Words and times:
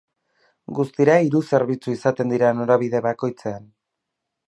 Guztira 0.79 1.17
hiru 1.27 1.43
zerbitzu 1.51 1.95
izaten 1.99 2.35
dira 2.35 2.53
norabide 2.63 3.07
bakoitzean. 3.11 3.73